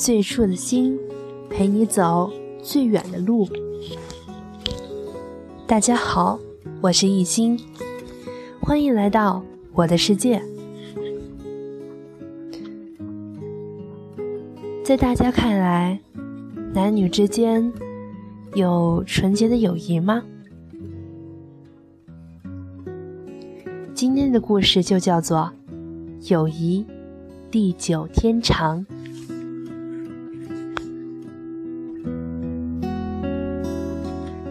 [0.00, 0.98] 最初的心，
[1.50, 2.32] 陪你走
[2.62, 3.46] 最远的路。
[5.66, 6.40] 大家好，
[6.80, 7.60] 我是艺兴，
[8.62, 9.44] 欢迎来到
[9.74, 10.42] 我的世界。
[14.82, 16.00] 在大家看来，
[16.72, 17.70] 男女之间
[18.54, 20.24] 有纯洁的友谊吗？
[23.92, 25.52] 今天的故事就叫做
[26.32, 26.86] 《友谊
[27.50, 28.86] 地久天长》。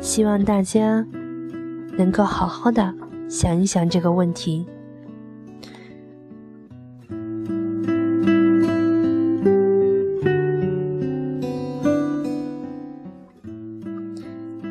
[0.10, 1.06] 希望大家
[1.96, 2.92] 能够好好的
[3.30, 4.66] 想一想这个问题。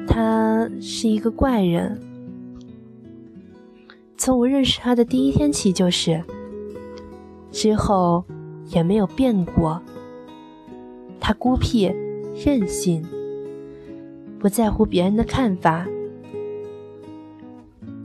[0.08, 2.00] 他是一个怪人，
[4.16, 6.20] 从我认识他的第一天起就是，
[7.52, 8.24] 之后
[8.70, 9.80] 也没有变过。
[11.20, 11.94] 他孤僻、
[12.44, 13.06] 任性。
[14.38, 15.86] 不在乎别人的看法，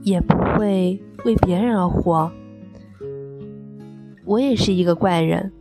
[0.02, 2.32] 也不会为别人而活。
[4.26, 5.52] 我也是一个怪人，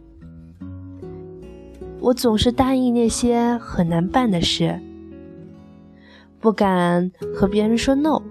[2.00, 4.80] 我总是答应那些很难办的事，
[6.40, 8.22] 不敢和别人说 no。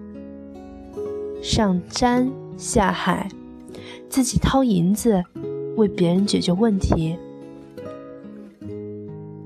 [1.42, 3.30] 上山下海，
[4.09, 5.23] 自己掏银子
[5.76, 7.17] 为别人解决问题。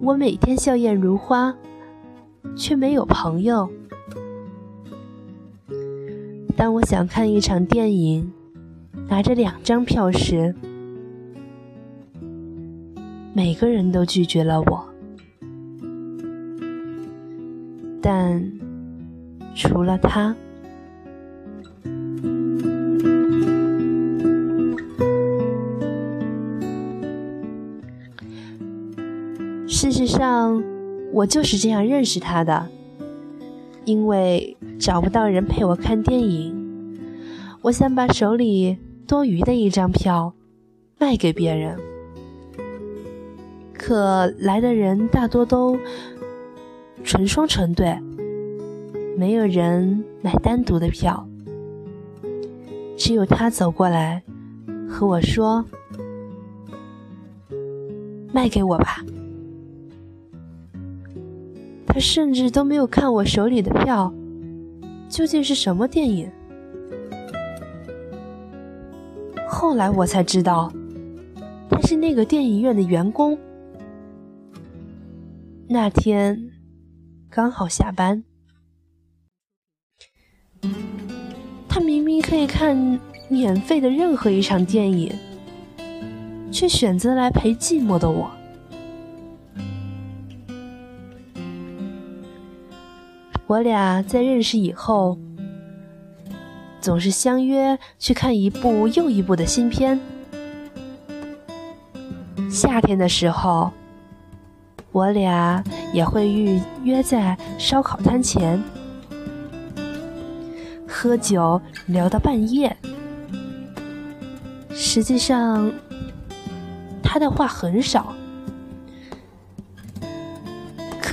[0.01, 1.55] 我每天笑靥如花。
[2.55, 3.69] 却没有朋友。
[6.57, 8.31] 当我想看一场电影，
[9.09, 10.55] 拿着两张票时，
[13.33, 14.85] 每个人都拒绝了我。
[18.01, 18.51] 但
[19.53, 20.35] 除了他，
[29.67, 30.74] 事实上。
[31.15, 32.67] 我就是这样认识他的，
[33.85, 36.99] 因为找不到人陪我看电影，
[37.61, 38.77] 我想把手里
[39.07, 40.33] 多余的一张票
[40.99, 41.79] 卖给别人，
[43.71, 45.79] 可来的人大多都
[47.01, 47.97] 成双成对，
[49.17, 51.25] 没有人买单独的票，
[52.97, 54.21] 只有他走过来
[54.89, 55.63] 和我说
[58.33, 58.97] ：“卖给我吧。”
[61.87, 64.13] 他甚至都没有看我手里的票，
[65.07, 66.29] 究竟是什么电影？
[69.47, 70.71] 后来我才知道，
[71.69, 73.37] 他是那个电影院的员工。
[75.67, 76.51] 那天
[77.29, 78.23] 刚好下班，
[81.69, 85.11] 他明明可以看免费的任何一场电影，
[86.51, 88.29] 却选择来陪寂寞的我。
[93.47, 95.19] 我俩在认识以后，
[96.81, 99.99] 总是相约去看一部又一部的新片。
[102.49, 103.71] 夏天的时候，
[104.91, 105.63] 我俩
[105.93, 108.59] 也会预约在烧烤摊前
[110.87, 112.75] 喝酒，聊到半夜。
[114.71, 115.71] 实际上，
[117.03, 118.14] 他的话很少。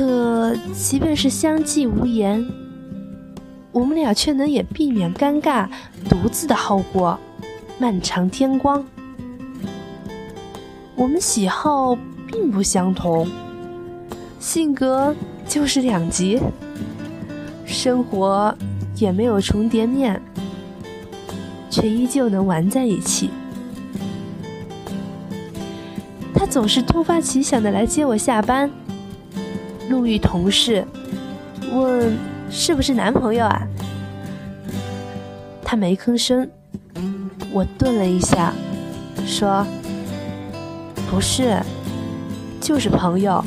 [0.04, 2.44] 可即便是相继无言，
[3.70, 5.68] 我们俩却能也避免尴尬，
[6.08, 7.16] 独自的后过
[7.78, 8.84] 漫长天光。
[10.96, 11.96] 我们喜好
[12.26, 13.28] 并不相同，
[14.40, 15.14] 性格
[15.46, 16.40] 就是两极，
[17.64, 18.52] 生活
[18.96, 20.20] 也没有重叠面，
[21.70, 23.30] 却依旧能玩在一起。
[26.34, 28.68] 他总是突发奇想的来接我下班。
[29.92, 30.82] 路遇同事，
[31.70, 32.16] 问
[32.50, 33.62] 是不是男朋友啊？
[35.62, 36.48] 他没吭声。
[37.52, 38.54] 我顿了一下，
[39.26, 39.66] 说
[41.10, 41.60] ：“不是，
[42.58, 43.44] 就是朋友。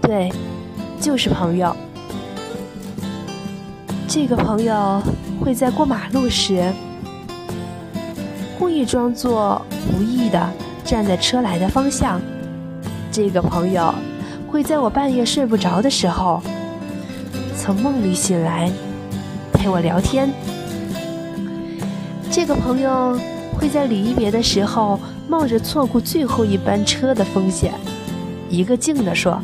[0.00, 0.32] 对，
[1.00, 1.76] 就是朋友。
[4.06, 5.02] 这个朋友
[5.40, 6.72] 会在过马路时，
[8.56, 9.60] 故意装作
[9.92, 10.48] 无意的
[10.84, 12.20] 站在车来的方向。”
[13.12, 13.92] 这个朋友
[14.46, 16.40] 会在我半夜睡不着的时候，
[17.56, 18.70] 从梦里醒来
[19.52, 20.30] 陪我聊天。
[22.30, 23.18] 这个朋友
[23.58, 27.74] 会在离别的时候，冒着错过最后一班车的风险，
[28.48, 29.42] 一个劲地说：“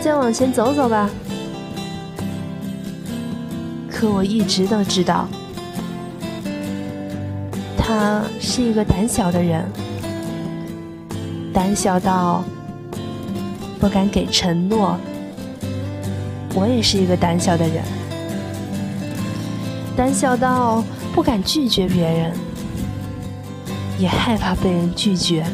[0.00, 1.10] 再往前走走吧。”
[3.92, 5.28] 可我一直都知道，
[7.76, 9.64] 他是一个胆小的人。
[11.52, 12.42] 胆小到
[13.82, 14.96] 不敢给承诺。
[16.54, 17.82] 我也是一个胆小的人，
[19.96, 22.32] 胆小到不敢拒绝别人，
[23.98, 25.44] 也害怕被人拒绝。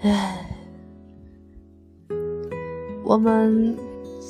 [0.00, 0.38] 唉，
[3.04, 3.76] 我们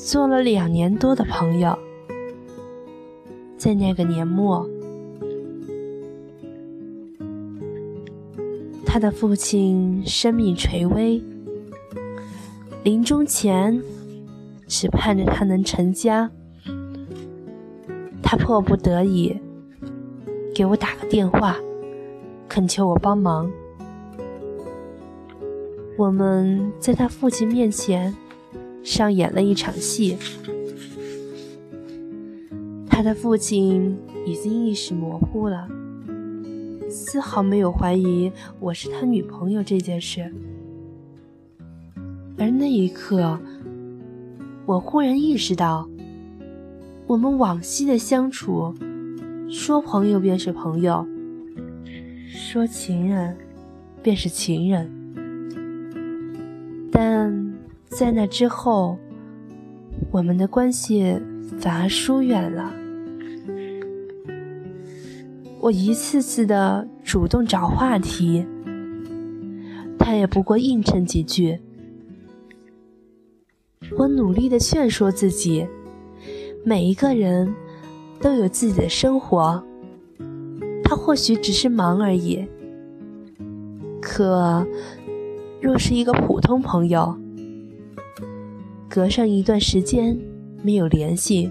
[0.09, 1.79] 做了两年多的朋友，
[3.59, 4.65] 在那个年末，
[8.87, 11.21] 他的父亲生命垂危，
[12.85, 13.83] 临终前
[14.69, 16.31] 只盼着他能成家，
[18.23, 19.37] 他迫不得已
[20.55, 21.57] 给我打个电话，
[22.49, 23.51] 恳求我帮忙。
[25.97, 28.15] 我们在他父亲面前
[28.85, 30.17] 上演了一场戏。
[32.99, 33.97] 他的父亲
[34.27, 35.69] 已经意识模糊了，
[36.91, 40.29] 丝毫没有怀疑我是他女朋友这件事。
[42.37, 43.39] 而那一刻，
[44.67, 45.89] 我忽然意识到，
[47.07, 48.75] 我们往昔的相处，
[49.49, 51.07] 说朋友便是朋友，
[52.27, 53.37] 说情人
[54.03, 54.91] 便是情人。
[56.91, 57.55] 但
[57.85, 58.99] 在那之后，
[60.11, 61.17] 我们的关系
[61.61, 62.75] 反而疏远了。
[65.61, 68.47] 我一次次的主动找话题，
[69.99, 71.59] 他也不过应承几句。
[73.97, 75.67] 我努力的劝说自己，
[76.65, 77.53] 每一个人
[78.21, 79.63] 都有自己的生活，
[80.85, 82.47] 他或许只是忙而已。
[84.01, 84.67] 可。
[85.61, 87.19] 若是一个普通朋友，
[88.89, 90.17] 隔上一段时间
[90.63, 91.51] 没有联系，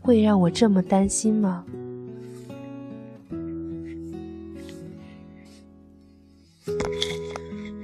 [0.00, 1.64] 会让我这么担心吗？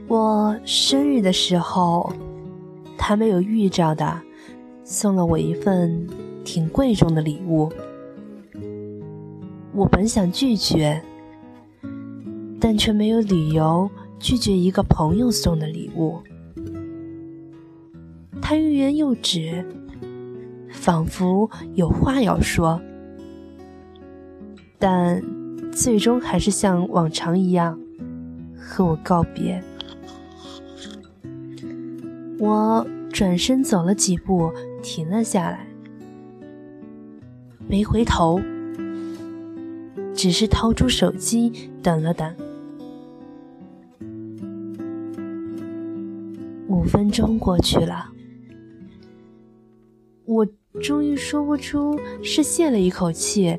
[0.08, 2.10] 我生日的时候，
[2.96, 4.18] 他没有预兆的
[4.82, 6.06] 送了我一份
[6.44, 7.70] 挺贵重的礼物，
[9.74, 10.98] 我本想拒绝，
[12.58, 13.88] 但却没有理由。
[14.18, 16.18] 拒绝一个朋友送的礼物，
[18.42, 19.64] 他欲言又止，
[20.70, 22.80] 仿佛有话要说，
[24.76, 25.22] 但
[25.70, 27.78] 最终还是像往常一样
[28.56, 29.62] 和我告别。
[32.38, 34.52] 我转身走了几步，
[34.82, 35.66] 停了下来，
[37.68, 38.40] 没回头，
[40.14, 42.34] 只是掏出手机等了等。
[46.68, 48.12] 五分钟过去了，
[50.24, 50.46] 我
[50.80, 53.58] 终于说不出是泄了一口气，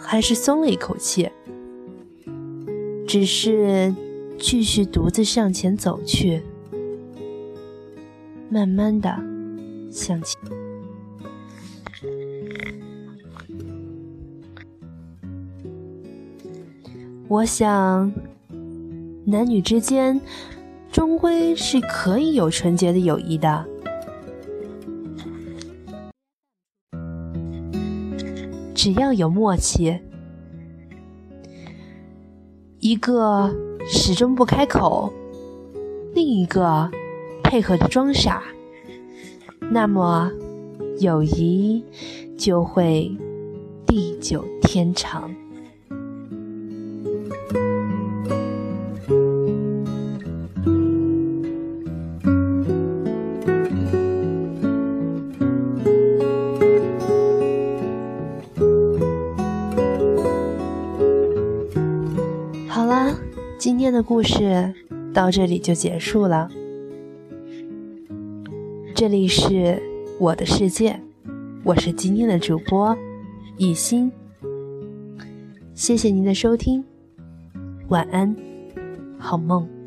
[0.00, 1.30] 还是松了一口气，
[3.06, 3.94] 只是
[4.38, 6.42] 继续独自向前走去，
[8.50, 9.08] 慢慢的
[9.90, 10.40] 向前。
[17.28, 18.12] 我想，
[19.24, 20.20] 男女之间。
[20.90, 23.64] 终归是可以有纯洁的友谊的，
[28.74, 29.96] 只要有默契。
[32.80, 33.54] 一个
[33.86, 35.12] 始终不开口，
[36.14, 36.90] 另一个
[37.48, 38.42] 配合着装傻，
[39.70, 40.30] 那么
[41.00, 41.82] 友谊
[42.36, 43.10] 就会
[43.86, 45.34] 地久天长。
[63.58, 64.72] 今天的故事
[65.12, 66.48] 到这里就结束了。
[68.98, 69.80] 这里是
[70.18, 71.00] 我的世界，
[71.62, 72.98] 我是今天的主播
[73.56, 74.10] 一心。
[75.72, 76.84] 谢谢您的收听，
[77.90, 78.34] 晚安，
[79.16, 79.77] 好梦。